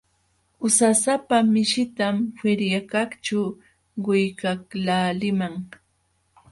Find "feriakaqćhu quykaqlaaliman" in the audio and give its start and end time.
2.39-5.55